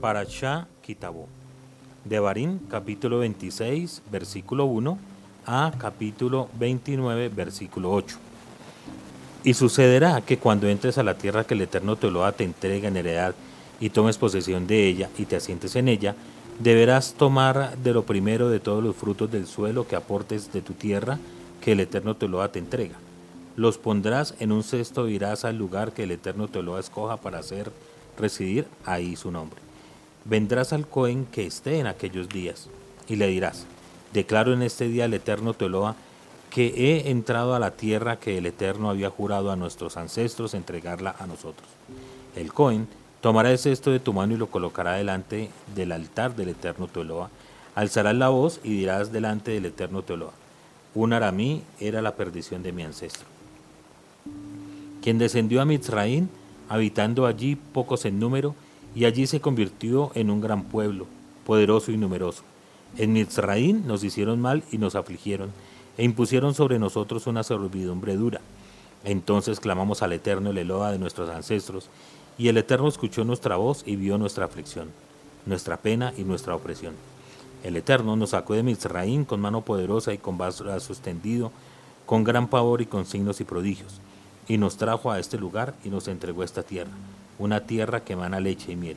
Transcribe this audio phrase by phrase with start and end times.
[0.00, 1.28] Parashá Kitabó.
[2.04, 4.98] Devarim, capítulo 26, versículo 1
[5.46, 8.16] a capítulo 29, versículo 8.
[9.44, 12.88] Y sucederá que cuando entres a la tierra que el Eterno te lo te entrega
[12.88, 13.34] en heredad
[13.78, 16.14] y tomes posesión de ella y te asientes en ella,
[16.58, 20.72] deberás tomar de lo primero de todos los frutos del suelo que aportes de tu
[20.72, 21.18] tierra
[21.60, 22.96] que el Eterno te lo te entrega.
[23.56, 27.18] Los pondrás en un cesto e irás al lugar que el Eterno te lo escoja
[27.18, 27.70] para hacer
[28.16, 29.69] residir ahí su nombre
[30.24, 32.68] vendrás al Cohen que esté en aquellos días,
[33.08, 33.66] y le dirás,
[34.12, 35.96] declaro en este día al Eterno Teloa
[36.50, 41.14] que he entrado a la tierra que el Eterno había jurado a nuestros ancestros entregarla
[41.18, 41.68] a nosotros.
[42.34, 42.88] El Cohen
[43.20, 47.30] tomará el cesto de tu mano y lo colocará delante del altar del Eterno Teloa,
[47.74, 50.32] alzarás la voz y dirás delante del Eterno Teloa,
[50.94, 53.26] un aramí era la perdición de mi ancestro.
[55.02, 56.28] Quien descendió a Mitzraín,
[56.68, 58.54] habitando allí pocos en número,
[58.94, 61.06] y allí se convirtió en un gran pueblo,
[61.46, 62.42] poderoso y numeroso.
[62.98, 65.52] En Mizraín nos hicieron mal y nos afligieron,
[65.96, 68.40] e impusieron sobre nosotros una servidumbre dura.
[69.04, 71.88] Entonces clamamos al Eterno el Eloa de nuestros ancestros,
[72.36, 74.88] y el Eterno escuchó nuestra voz y vio nuestra aflicción,
[75.46, 76.94] nuestra pena y nuestra opresión.
[77.62, 81.52] El Eterno nos sacó de Mizraín con mano poderosa y con brazo extendido,
[82.06, 84.00] con gran pavor y con signos y prodigios,
[84.48, 86.90] y nos trajo a este lugar y nos entregó esta tierra
[87.40, 88.96] una tierra que emana leche y miel.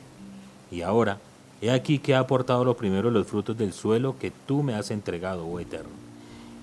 [0.70, 1.18] Y ahora,
[1.60, 4.90] he aquí que ha aportado lo primero los frutos del suelo que tú me has
[4.90, 5.90] entregado, oh Eterno.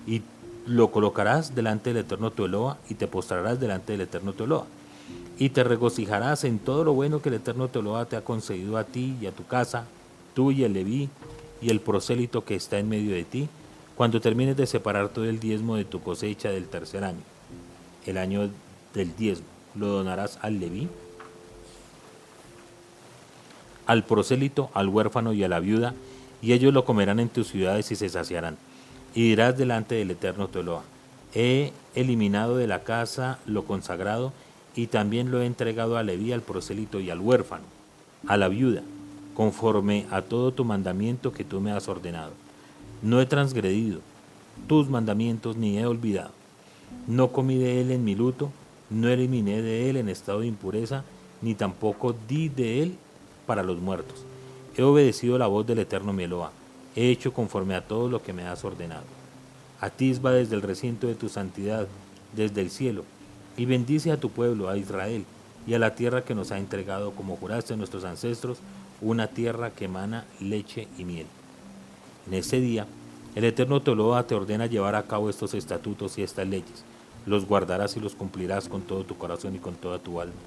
[0.06, 0.22] Y
[0.64, 4.66] lo colocarás delante del Eterno tu Eloa, y te postrarás delante del Eterno tu Eloa.
[5.38, 8.78] Y te regocijarás en todo lo bueno que el Eterno tu Eloa te ha concedido
[8.78, 9.86] a ti y a tu casa,
[10.34, 11.08] tú y el Leví,
[11.60, 13.48] y el prosélito que está en medio de ti,
[13.96, 17.22] cuando termines de separar todo el diezmo de tu cosecha del tercer año,
[18.06, 18.50] el año
[18.94, 20.88] del diezmo, lo donarás al Leví
[23.92, 25.94] al prosélito, al huérfano y a la viuda,
[26.40, 28.56] y ellos lo comerán en tus ciudades y se saciarán.
[29.14, 30.82] Y dirás delante del Eterno Teloa,
[31.34, 34.32] he eliminado de la casa lo consagrado,
[34.74, 37.64] y también lo he entregado a Leví, al prosélito y al huérfano,
[38.26, 38.82] a la viuda,
[39.34, 42.32] conforme a todo tu mandamiento que tú me has ordenado.
[43.02, 44.00] No he transgredido
[44.66, 46.30] tus mandamientos ni he olvidado.
[47.06, 48.50] No comí de él en mi luto,
[48.88, 51.04] no eliminé de él en estado de impureza,
[51.42, 52.96] ni tampoco di de él
[53.52, 54.24] para los muertos.
[54.78, 56.52] He obedecido la voz del eterno Mieloa,
[56.96, 59.04] he hecho conforme a todo lo que me has ordenado.
[59.78, 61.86] Atisba desde el recinto de tu santidad,
[62.34, 63.04] desde el cielo,
[63.58, 65.26] y bendice a tu pueblo, a Israel,
[65.66, 68.56] y a la tierra que nos ha entregado, como juraste a nuestros ancestros,
[69.02, 71.26] una tierra que emana leche y miel.
[72.26, 72.86] En ese día,
[73.34, 76.84] el Eterno Toloa te ordena llevar a cabo estos estatutos y estas leyes.
[77.26, 80.40] Los guardarás y los cumplirás con todo tu corazón y con toda tu alma.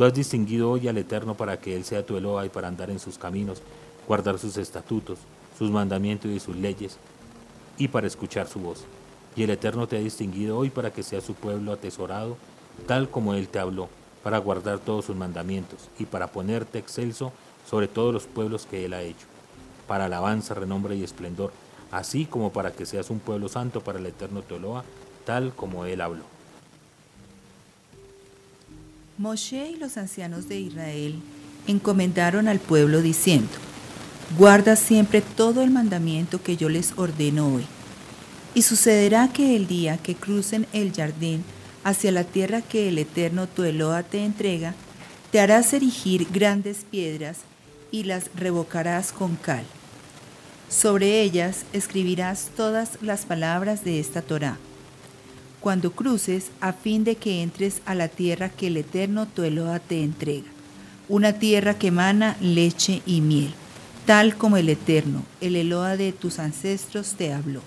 [0.00, 2.88] Tú has distinguido hoy al Eterno para que Él sea tu Eloa y para andar
[2.88, 3.60] en sus caminos,
[4.08, 5.18] guardar sus estatutos,
[5.58, 6.96] sus mandamientos y sus leyes,
[7.76, 8.86] y para escuchar su voz.
[9.36, 12.38] Y el Eterno te ha distinguido hoy para que sea su pueblo atesorado,
[12.86, 13.90] tal como Él te habló,
[14.24, 17.30] para guardar todos sus mandamientos y para ponerte excelso
[17.68, 19.26] sobre todos los pueblos que Él ha hecho,
[19.86, 21.52] para alabanza, renombre y esplendor,
[21.90, 24.82] así como para que seas un pueblo santo para el Eterno Teoloa,
[25.26, 26.39] tal como Él habló.
[29.20, 31.20] Moshe y los ancianos de Israel
[31.66, 33.50] encomendaron al pueblo diciendo,
[34.38, 37.66] Guarda siempre todo el mandamiento que yo les ordeno hoy.
[38.54, 41.44] Y sucederá que el día que crucen el jardín
[41.84, 44.74] hacia la tierra que el eterno tu Eloa te entrega,
[45.30, 47.40] te harás erigir grandes piedras
[47.90, 49.66] y las revocarás con cal.
[50.70, 54.56] Sobre ellas escribirás todas las palabras de esta Torah
[55.60, 59.78] cuando cruces a fin de que entres a la tierra que el Eterno tu Eloa
[59.78, 60.48] te entrega,
[61.08, 63.52] una tierra que emana leche y miel,
[64.06, 67.60] tal como el Eterno, el Eloa de tus ancestros, te habló.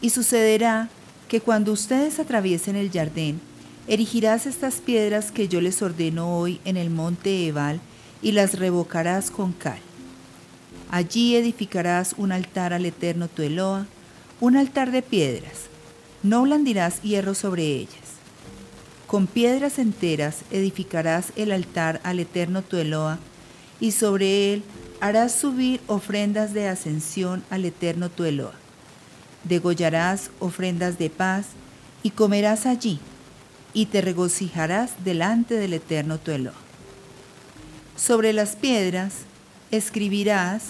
[0.00, 0.88] Y sucederá
[1.28, 3.40] que cuando ustedes atraviesen el jardín,
[3.88, 7.80] erigirás estas piedras que yo les ordeno hoy en el monte Ebal
[8.22, 9.80] y las revocarás con cal.
[10.90, 13.86] Allí edificarás un altar al Eterno tu Eloa,
[14.40, 15.69] un altar de piedras
[16.22, 18.10] no blandirás hierro sobre ellas.
[19.06, 23.18] Con piedras enteras edificarás el altar al eterno tu Eloa,
[23.80, 24.62] y sobre él
[25.00, 28.52] harás subir ofrendas de ascensión al eterno tu Eloa.
[29.44, 31.46] Degollarás ofrendas de paz,
[32.02, 33.00] y comerás allí,
[33.72, 36.54] y te regocijarás delante del eterno tu Eloa.
[37.96, 39.14] Sobre las piedras
[39.70, 40.64] escribirás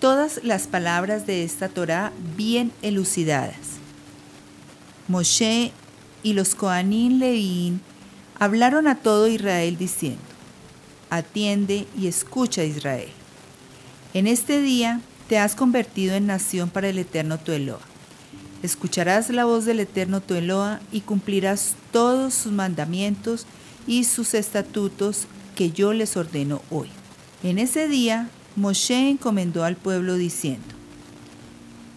[0.00, 3.73] todas las palabras de esta Torá bien elucidadas
[5.08, 5.72] Moshe
[6.22, 7.80] y los Coanín Leín
[8.38, 10.22] hablaron a todo Israel diciendo,
[11.10, 13.10] atiende y escucha Israel.
[14.14, 17.80] En este día te has convertido en nación para el eterno tu Eloa.
[18.62, 23.46] Escucharás la voz del eterno tu Eloa y cumplirás todos sus mandamientos
[23.86, 26.88] y sus estatutos que yo les ordeno hoy.
[27.42, 30.74] En ese día Moshe encomendó al pueblo diciendo,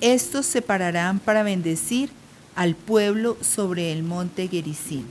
[0.01, 2.09] Estos se pararán para bendecir
[2.57, 5.05] al pueblo sobre el monte Gerizim,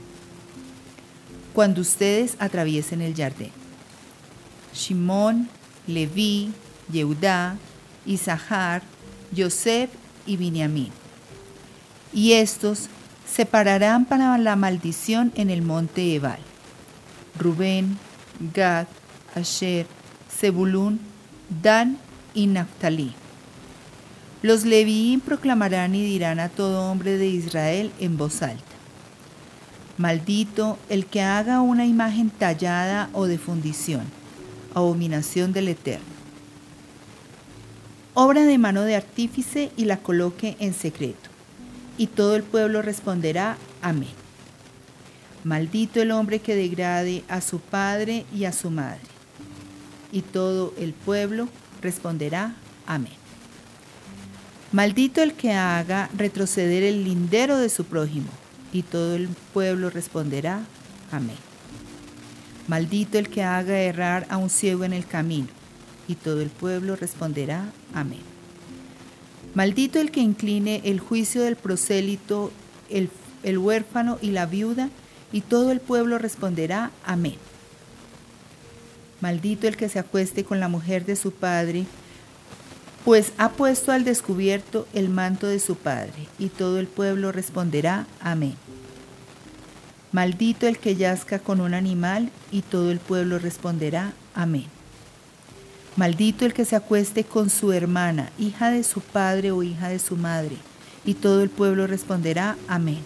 [1.53, 3.51] cuando ustedes atraviesen el Jardín.
[4.75, 5.47] Shimón,
[5.87, 6.51] Leví,
[6.91, 7.55] Yehudá,
[8.05, 8.83] Isahar,
[9.31, 9.89] Yosef
[10.25, 10.91] y Biniamín.
[12.13, 12.89] Y estos
[13.25, 16.39] se pararán para la maldición en el monte Ebal.
[17.39, 17.97] Rubén,
[18.53, 18.87] Gad,
[19.35, 19.87] Asher,
[20.29, 20.99] Zebulún,
[21.61, 21.97] Dan
[22.33, 23.13] y Naphtali.
[24.41, 28.63] Los Levín proclamarán y dirán a todo hombre de Israel en voz alta.
[29.97, 34.03] Maldito el que haga una imagen tallada o de fundición,
[34.75, 36.17] abominación del Eterno
[38.19, 41.29] obra de mano de artífice y la coloque en secreto.
[41.99, 44.09] Y todo el pueblo responderá, amén.
[45.43, 49.01] Maldito el hombre que degrade a su padre y a su madre.
[50.11, 51.47] Y todo el pueblo
[51.79, 52.55] responderá,
[52.87, 53.13] amén.
[54.71, 58.29] Maldito el que haga retroceder el lindero de su prójimo.
[58.73, 60.61] Y todo el pueblo responderá,
[61.11, 61.37] amén.
[62.67, 65.47] Maldito el que haga errar a un ciego en el camino
[66.07, 68.21] y todo el pueblo responderá, amén.
[69.53, 72.51] Maldito el que incline el juicio del prosélito,
[72.89, 73.09] el,
[73.43, 74.89] el huérfano y la viuda,
[75.31, 77.35] y todo el pueblo responderá, amén.
[79.19, 81.85] Maldito el que se acueste con la mujer de su padre,
[83.07, 88.05] pues ha puesto al descubierto el manto de su padre, y todo el pueblo responderá,
[88.19, 88.55] amén.
[90.11, 94.65] Maldito el que yazca con un animal, y todo el pueblo responderá, amén.
[95.95, 99.99] Maldito el que se acueste con su hermana, hija de su padre o hija de
[99.99, 100.57] su madre.
[101.05, 102.99] Y todo el pueblo responderá, amén.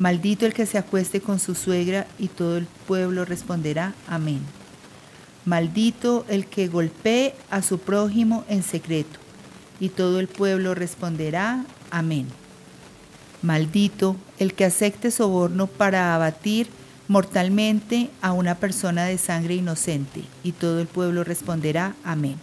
[0.00, 4.40] Maldito el que se acueste con su suegra, y todo el pueblo responderá, amén.
[5.48, 9.18] Maldito el que golpee a su prójimo en secreto,
[9.80, 12.26] y todo el pueblo responderá, amén.
[13.40, 16.68] Maldito el que acepte soborno para abatir
[17.08, 22.36] mortalmente a una persona de sangre inocente, y todo el pueblo responderá, amén.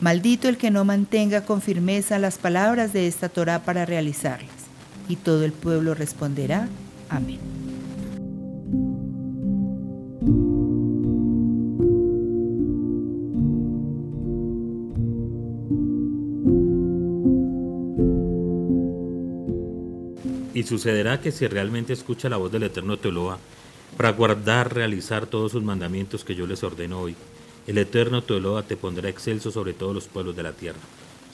[0.00, 4.50] Maldito el que no mantenga con firmeza las palabras de esta Torah para realizarlas,
[5.08, 6.68] y todo el pueblo responderá,
[7.08, 7.61] amén.
[20.62, 23.36] Y sucederá que si realmente escucha la voz del Eterno Teoloa,
[23.96, 27.16] para guardar, realizar todos sus mandamientos que yo les ordeno hoy,
[27.66, 30.78] el Eterno Teoloa te pondrá excelso sobre todos los pueblos de la tierra.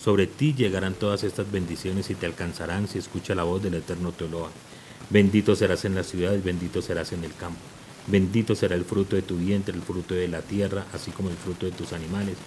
[0.03, 4.13] Sobre ti llegarán todas estas bendiciones y te alcanzarán si escucha la voz del Eterno
[4.13, 4.49] Teoloa.
[5.11, 7.61] Bendito serás en la ciudad y bendito serás en el campo.
[8.07, 11.37] Bendito será el fruto de tu vientre, el fruto de la tierra, así como el
[11.37, 12.39] fruto de tus animales,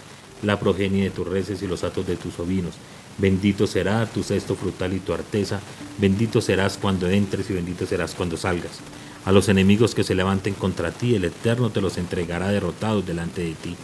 [0.42, 2.74] la progenie de tus reses y los atos de tus ovinos
[3.18, 5.60] Bendito será tu cesto frutal y tu arteza,
[5.98, 8.80] bendito serás cuando entres y bendito serás cuando salgas.
[9.24, 13.42] A los enemigos que se levanten contra ti, el Eterno te los entregará derrotados delante
[13.42, 13.76] de ti.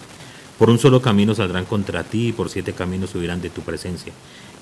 [0.59, 4.13] Por un solo camino saldrán contra ti y por siete caminos subirán de tu presencia.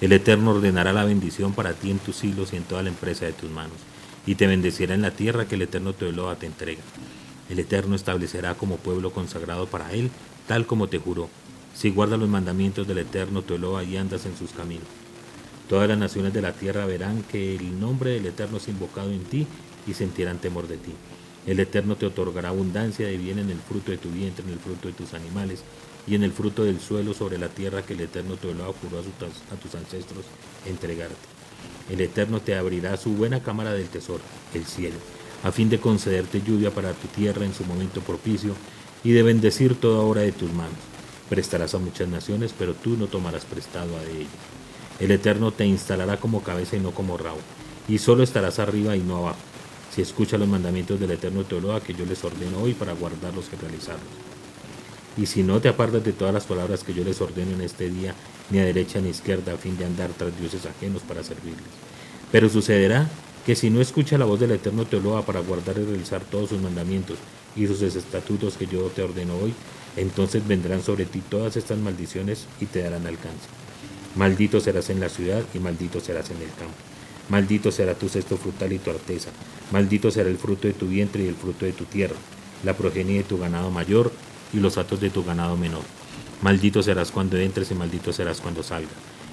[0.02, 3.24] El Eterno ordenará la bendición para ti en tus hilos y en toda la empresa
[3.24, 3.78] de tus manos,
[4.26, 6.82] y te bendecirá en la tierra que el Eterno Teoloa te entrega.
[7.48, 10.10] El Eterno establecerá como pueblo consagrado para él,
[10.46, 11.30] tal como te juró
[11.76, 14.86] si guardas los mandamientos del Eterno tu Eloa y andas en sus caminos.
[15.68, 19.24] Todas las naciones de la tierra verán que el nombre del Eterno es invocado en
[19.24, 19.46] ti
[19.86, 20.92] y sentirán temor de ti.
[21.46, 24.58] El Eterno te otorgará abundancia de bien en el fruto de tu vientre, en el
[24.58, 25.64] fruto de tus animales
[26.06, 29.00] y en el fruto del suelo sobre la tierra que el Eterno te Eloa juró
[29.00, 30.24] a, tus ancestros
[30.64, 31.14] entregarte.
[31.90, 34.22] El Eterno te abrirá su buena cámara del tesoro,
[34.54, 34.96] el cielo,
[35.42, 38.54] a fin de concederte lluvia para tu tierra en su momento propicio
[39.04, 40.95] y de bendecir toda obra de tus manos
[41.28, 44.28] Prestarás a muchas naciones, pero tú no tomarás prestado a ellos.
[45.00, 47.38] El Eterno te instalará como cabeza y no como rabo,
[47.88, 49.38] y solo estarás arriba y no abajo.
[49.94, 53.56] Si escuchas los mandamientos del Eterno Teoloa que yo les ordeno hoy para guardarlos y
[53.56, 54.04] realizarlos.
[55.16, 57.88] Y si no te apartas de todas las palabras que yo les ordeno en este
[57.88, 58.14] día,
[58.50, 61.64] ni a derecha ni a izquierda, a fin de andar tras dioses ajenos para servirles.
[62.30, 63.08] Pero sucederá
[63.46, 66.60] que si no escuchas la voz del Eterno Teoloa para guardar y realizar todos sus
[66.60, 67.16] mandamientos
[67.54, 69.54] y sus estatutos que yo te ordeno hoy,
[69.96, 73.48] entonces vendrán sobre ti todas estas maldiciones y te darán alcance.
[74.14, 76.74] Maldito serás en la ciudad y maldito serás en el campo.
[77.28, 79.30] Maldito será tu cesto frutal y tu arteza.
[79.72, 82.16] Maldito será el fruto de tu vientre y el fruto de tu tierra.
[82.64, 84.10] la progenie de tu ganado mayor
[84.52, 85.82] y los atos de tu ganado menor.
[86.42, 88.92] Maldito serás cuando entres y maldito serás cuando salgas.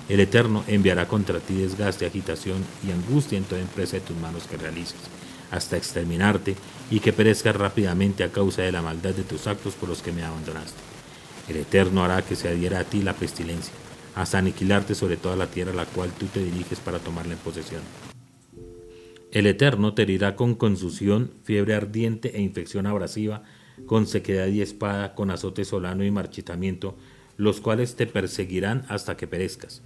[0.09, 4.43] El Eterno enviará contra ti desgaste, agitación y angustia en toda empresa de tus manos
[4.49, 4.99] que realices,
[5.53, 6.55] hasta exterminarte
[6.89, 10.11] y que perezcas rápidamente a causa de la maldad de tus actos por los que
[10.11, 10.79] me abandonaste.
[11.47, 13.73] El Eterno hará que se adhiera a ti la pestilencia,
[14.15, 17.39] hasta aniquilarte sobre toda la tierra a la cual tú te diriges para tomarla en
[17.39, 17.81] posesión.
[19.31, 23.43] El Eterno te herirá con consusión, fiebre ardiente e infección abrasiva,
[23.85, 26.95] con sequedad y espada, con azote solano y marchitamiento,
[27.37, 29.83] los cuales te perseguirán hasta que perezcas.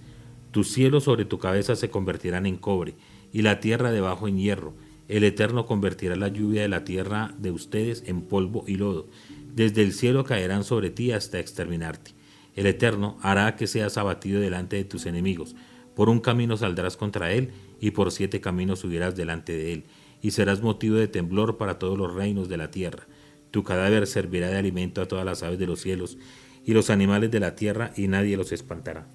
[0.50, 2.94] Tus cielos sobre tu cabeza se convertirán en cobre,
[3.32, 4.74] y la tierra debajo en hierro.
[5.08, 9.08] El Eterno convertirá la lluvia de la tierra de ustedes en polvo y lodo.
[9.54, 12.12] Desde el cielo caerán sobre ti hasta exterminarte.
[12.54, 15.56] El Eterno hará que seas abatido delante de tus enemigos.
[15.94, 17.50] Por un camino saldrás contra él,
[17.80, 19.84] y por siete caminos subirás delante de él,
[20.20, 23.06] y serás motivo de temblor para todos los reinos de la tierra.
[23.50, 26.18] Tu cadáver servirá de alimento a todas las aves de los cielos,
[26.66, 29.06] y los animales de la tierra, y nadie los espantará.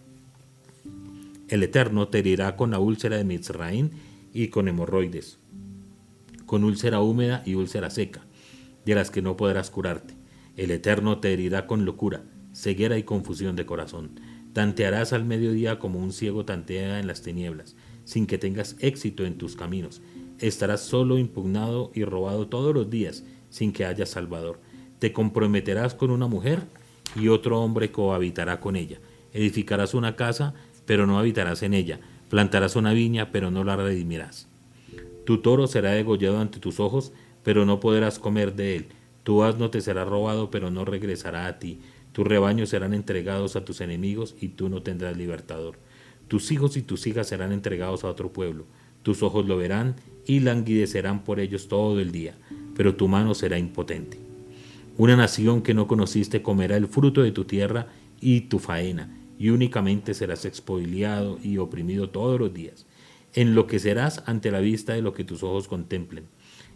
[1.49, 3.91] El Eterno te herirá con la úlcera de Mizraín
[4.33, 5.37] y con hemorroides,
[6.53, 8.27] con úlcera húmeda y úlcera seca,
[8.85, 10.13] de las que no podrás curarte.
[10.55, 14.19] El Eterno te herirá con locura, ceguera y confusión de corazón.
[14.53, 19.39] Tantearás al mediodía como un ciego tantea en las tinieblas, sin que tengas éxito en
[19.39, 20.03] tus caminos.
[20.37, 24.61] Estarás solo, impugnado y robado todos los días, sin que haya salvador.
[24.99, 26.59] Te comprometerás con una mujer
[27.15, 28.99] y otro hombre cohabitará con ella.
[29.33, 30.53] Edificarás una casa,
[30.85, 31.99] pero no habitarás en ella.
[32.29, 34.52] Plantarás una viña, pero no la redimirás.
[35.25, 37.13] Tu toro será degollado ante tus ojos,
[37.43, 38.85] pero no podrás comer de él.
[39.23, 41.79] Tu asno te será robado, pero no regresará a ti.
[42.11, 45.77] Tus rebaños serán entregados a tus enemigos, y tú no tendrás libertador.
[46.27, 48.65] Tus hijos y tus hijas serán entregados a otro pueblo.
[49.01, 52.35] Tus ojos lo verán y languidecerán por ellos todo el día,
[52.75, 54.17] pero tu mano será impotente.
[54.97, 57.87] Una nación que no conociste comerá el fruto de tu tierra
[58.21, 62.85] y tu faena, y únicamente serás expoliado y oprimido todos los días.
[63.33, 66.25] Enloquecerás ante la vista de lo que tus ojos contemplen.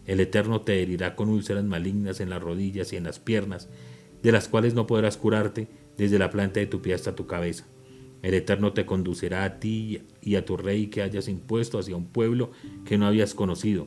[0.06, 3.68] El Eterno te herirá con úlceras malignas en las rodillas y en las piernas,
[4.22, 7.66] de las cuales no podrás curarte desde la planta de tu pie hasta tu cabeza.
[8.22, 12.06] El Eterno te conducirá a ti y a tu rey que hayas impuesto hacia un
[12.06, 12.50] pueblo
[12.84, 13.86] que no habías conocido,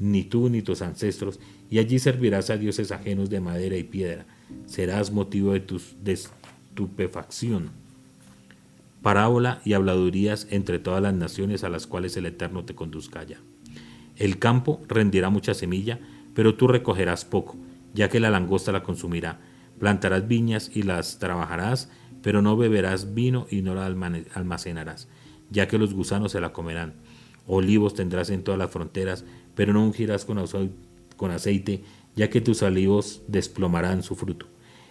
[0.00, 1.38] ni tú ni tus ancestros,
[1.70, 4.26] y allí servirás a dioses ajenos de madera y piedra.
[4.66, 7.70] Serás motivo de, tu estupefacción.
[9.02, 13.38] Parábola y habladurías entre todas las naciones a las cuales el Eterno te conduzca allá.
[14.16, 16.00] El campo rendirá mucha semilla,
[16.34, 17.56] pero tú recogerás poco,
[17.94, 19.40] ya que la langosta la consumirá.
[19.78, 21.90] Plantarás viñas y las trabajarás,
[22.22, 25.08] pero no beberás vino y no la almacenarás,
[25.50, 26.94] ya que los gusanos se la comerán.
[27.46, 29.24] Olivos tendrás en todas las fronteras,
[29.54, 31.84] pero no ungirás con aceite,
[32.16, 34.46] ya que tus olivos desplomarán su fruto.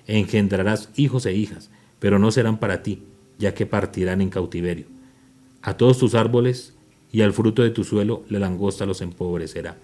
[0.06, 3.04] Engendrarás hijos e hijas, pero no serán para ti,
[3.38, 4.86] ya que partirán en cautiverio.
[5.62, 6.74] A todos tus árboles
[7.12, 9.78] y al fruto de tu suelo la langosta los empobrecerá.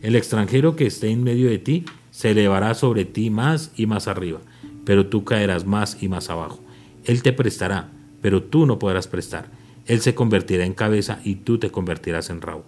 [0.00, 4.08] El extranjero que esté en medio de ti se elevará sobre ti más y más
[4.08, 4.40] arriba,
[4.84, 6.60] pero tú caerás más y más abajo.
[7.04, 7.90] Él te prestará,
[8.20, 9.46] pero tú no podrás prestar.
[9.86, 12.64] Él se convertirá en cabeza y tú te convertirás en rabo.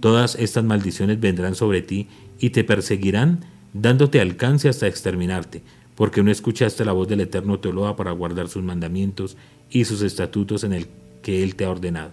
[0.00, 3.40] Todas estas maldiciones vendrán sobre ti y te perseguirán,
[3.72, 5.62] dándote alcance hasta exterminarte,
[5.94, 9.36] porque no escuchaste la voz del Eterno Teoloa para guardar sus mandamientos
[9.70, 10.86] y sus estatutos en el
[11.22, 12.12] que Él te ha ordenado.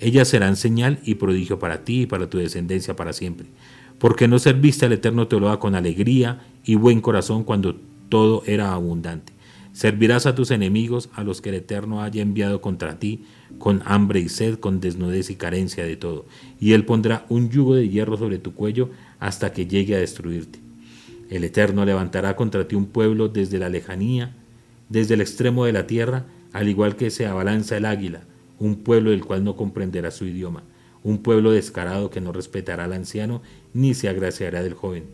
[0.00, 3.46] Ellas serán señal y prodigio para ti y para tu descendencia para siempre,
[3.98, 7.76] porque no serviste al Eterno Teoloa con alegría y buen corazón cuando
[8.08, 9.32] todo era abundante.
[9.72, 13.24] Servirás a tus enemigos, a los que el Eterno haya enviado contra ti,
[13.58, 16.26] con hambre y sed, con desnudez y carencia de todo.
[16.60, 20.58] Y Él pondrá un yugo de hierro sobre tu cuello hasta que llegue a destruirte.
[21.32, 24.34] El Eterno levantará contra ti un pueblo desde la lejanía,
[24.90, 28.24] desde el extremo de la tierra, al igual que se abalanza el águila,
[28.58, 30.62] un pueblo del cual no comprenderá su idioma,
[31.02, 33.40] un pueblo descarado que no respetará al anciano
[33.72, 35.04] ni se agraciará del joven.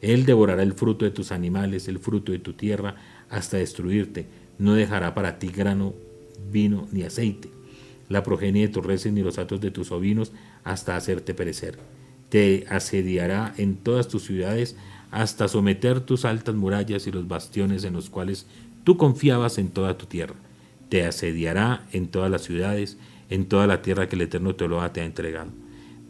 [0.00, 2.96] Él devorará el fruto de tus animales, el fruto de tu tierra,
[3.28, 4.24] hasta destruirte.
[4.58, 5.92] No dejará para ti grano,
[6.50, 7.50] vino ni aceite,
[8.08, 10.32] la progenie de tus reses ni los atos de tus ovinos,
[10.64, 11.78] hasta hacerte perecer.
[12.30, 14.74] Te asediará en todas tus ciudades,
[15.16, 18.46] hasta someter tus altas murallas y los bastiones en los cuales
[18.84, 20.34] tú confiabas en toda tu tierra.
[20.90, 22.98] Te asediará en todas las ciudades,
[23.30, 25.52] en toda la tierra que el Eterno Teoloa te ha entregado.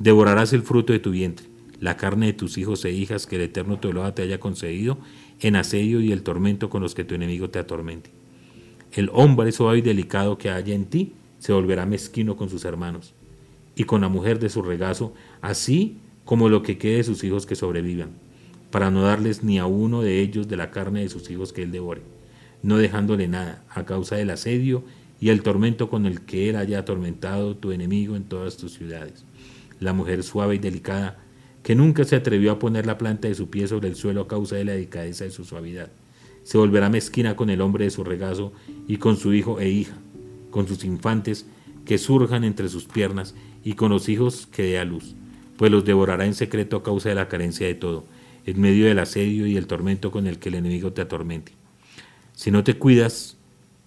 [0.01, 1.47] Devorarás el fruto de tu vientre,
[1.79, 4.99] la carne de tus hijos e hijas que el Eterno Teoloa te haya concedido,
[5.39, 8.11] en asedio y el tormento con los que tu enemigo te atormente.
[8.91, 13.15] El hombre suave y delicado que haya en ti se volverá mezquino con sus hermanos,
[13.77, 17.47] y con la mujer de su regazo, así como lo que quede de sus hijos
[17.47, 18.26] que sobrevivan.
[18.77, 21.63] Para no darles ni a uno de ellos de la carne de sus hijos que
[21.63, 22.03] él devore,
[22.63, 24.85] no dejándole nada, a causa del asedio
[25.19, 29.25] y el tormento con el que él haya atormentado tu enemigo en todas tus ciudades.
[29.81, 31.17] La mujer suave y delicada,
[31.63, 34.29] que nunca se atrevió a poner la planta de su pie sobre el suelo a
[34.29, 35.89] causa de la delicadeza de su suavidad,
[36.43, 38.53] se volverá mezquina con el hombre de su regazo
[38.87, 39.97] y con su hijo e hija,
[40.51, 41.47] con sus infantes
[41.87, 45.15] que surjan entre sus piernas y con los hijos que dé a luz,
[45.57, 48.05] pues los devorará en secreto a causa de la carencia de todo,
[48.47, 51.53] en medio del asedio y el tormento con el que el enemigo te atormente.
[52.33, 53.37] Si no te cuidas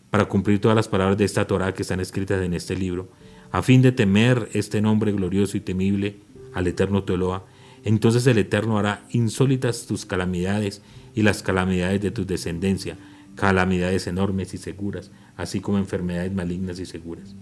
[0.10, 3.10] para cumplir todas las palabras de esta Torah que están escritas en este libro,
[3.52, 6.18] a fin de temer este nombre glorioso y temible
[6.54, 7.46] al eterno Teloa,
[7.84, 10.82] entonces el Eterno hará insólitas tus calamidades
[11.16, 12.98] y las calamidades de tu descendencia,
[13.36, 17.36] calamidades enormes y seguras, así como enfermedades malignas y seguras.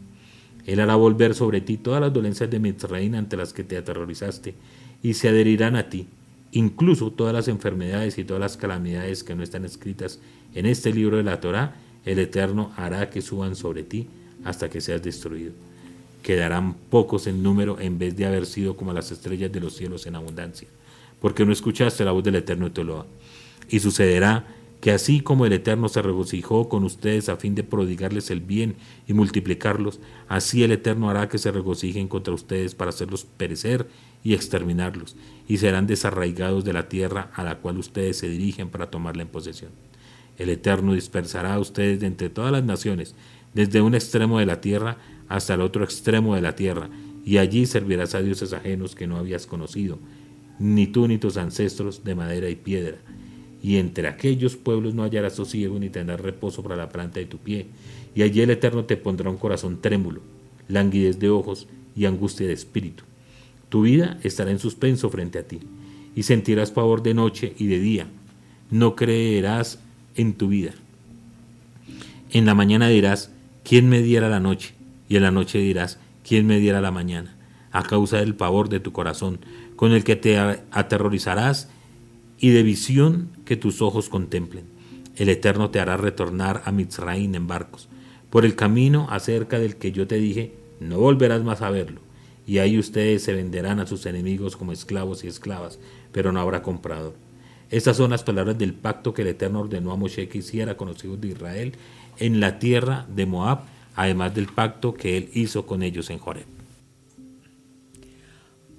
[0.65, 4.53] Él hará volver sobre ti todas las dolencias de Mitzraín ante las que te aterrorizaste,
[5.01, 6.07] y se adherirán a ti,
[6.57, 10.19] incluso todas las enfermedades y todas las calamidades que no están escritas
[10.55, 14.07] en este libro de la Torá, el Eterno hará que suban sobre ti
[14.43, 15.51] hasta que seas destruido.
[16.23, 20.07] Quedarán pocos en número en vez de haber sido como las estrellas de los cielos
[20.07, 20.67] en abundancia,
[21.21, 23.05] porque no escuchaste la voz del Eterno Toloa.
[23.69, 24.47] Y sucederá
[24.81, 28.75] que así como el Eterno se regocijó con ustedes a fin de prodigarles el bien
[29.07, 33.87] y multiplicarlos, así el Eterno hará que se regocijen contra ustedes para hacerlos perecer
[34.23, 35.15] y exterminarlos,
[35.47, 39.29] y serán desarraigados de la tierra a la cual ustedes se dirigen para tomarla en
[39.29, 39.71] posesión.
[40.37, 43.15] El Eterno dispersará a ustedes de entre todas las naciones,
[43.55, 46.89] desde un extremo de la tierra hasta el otro extremo de la tierra,
[47.25, 49.97] y allí servirás a dioses ajenos que no habías conocido,
[50.59, 52.97] ni tú ni tus ancestros de madera y piedra
[53.67, 57.37] y entre aquellos pueblos no hallarás sosiego ni tendrás reposo para la planta de tu
[57.37, 57.65] pie,
[58.15, 60.21] y allí el Eterno te pondrá un corazón trémulo,
[60.69, 63.03] languidez de ojos y angustia de espíritu.
[63.67, 65.59] Tu vida estará en suspenso frente a ti,
[66.15, 68.07] y sentirás pavor de noche y de día.
[68.71, 69.79] No creerás
[70.15, 70.71] en tu vida.
[72.31, 73.31] En la mañana dirás,
[73.65, 74.75] ¿quién me diera la noche?
[75.09, 77.35] Y en la noche dirás, ¿quién me diera la mañana?
[77.73, 79.39] A causa del pavor de tu corazón,
[79.75, 80.39] con el que te
[80.71, 81.67] aterrorizarás
[82.39, 84.65] y de visión que tus ojos contemplen.
[85.15, 87.87] El Eterno te hará retornar a Mitzraín en barcos,
[88.29, 92.01] por el camino acerca del que yo te dije, no volverás más a verlo.
[92.45, 95.79] Y ahí ustedes se venderán a sus enemigos como esclavos y esclavas,
[96.11, 97.15] pero no habrá comprador.
[97.71, 100.89] Estas son las palabras del pacto que el Eterno ordenó a Moshe que hiciera con
[100.89, 101.73] los hijos de Israel
[102.19, 103.61] en la tierra de Moab,
[103.95, 106.45] además del pacto que él hizo con ellos en Joreb.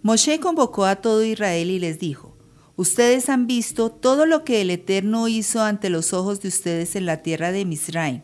[0.02, 2.37] Moshe convocó a todo Israel y les dijo,
[2.78, 7.06] Ustedes han visto todo lo que el Eterno hizo ante los ojos de ustedes en
[7.06, 8.22] la tierra de Misraim,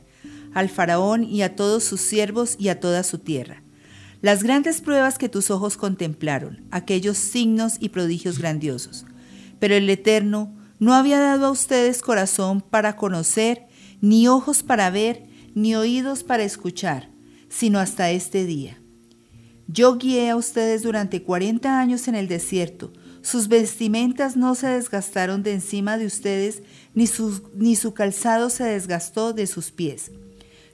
[0.53, 3.65] al faraón y a todos sus siervos y a toda su tierra.
[4.21, 9.07] Las grandes pruebas que tus ojos contemplaron, aquellos signos y prodigios grandiosos.
[9.59, 13.67] Pero el Eterno no había dado a ustedes corazón para conocer,
[14.01, 17.11] ni ojos para ver, ni oídos para escuchar,
[17.49, 18.81] sino hasta este día.
[19.67, 22.93] Yo guié a ustedes durante cuarenta años en el desierto,
[23.25, 27.07] sus vestimentas no se desgastaron de encima de ustedes, ni,
[27.55, 30.13] ni su calzado se desgastó de sus pies.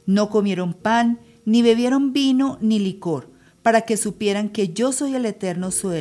[0.05, 3.31] No comieron pan, ni bebieron vino, ni licor,
[3.63, 5.93] para que supieran que yo soy el eterno su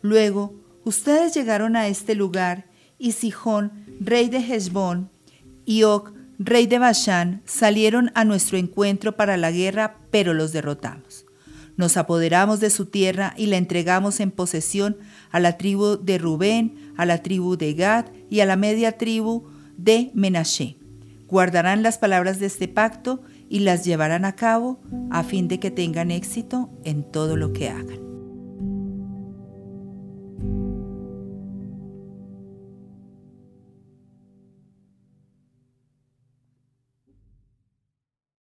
[0.00, 5.10] Luego, ustedes llegaron a este lugar, y Sijón, rey de Hezbón,
[5.66, 11.26] y Og, rey de Bashán, salieron a nuestro encuentro para la guerra, pero los derrotamos.
[11.82, 14.98] Nos apoderamos de su tierra y la entregamos en posesión
[15.32, 19.48] a la tribu de Rubén, a la tribu de Gad y a la media tribu
[19.76, 20.76] de Menashe.
[21.26, 25.72] Guardarán las palabras de este pacto y las llevarán a cabo a fin de que
[25.72, 28.11] tengan éxito en todo lo que hagan.